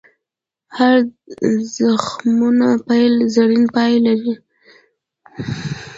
هر 0.77 0.97
د 1.29 1.31
زخمتونو 1.75 2.69
پیل، 2.87 3.13
زرین 3.35 3.65
پای 3.75 3.93
لري. 4.05 4.33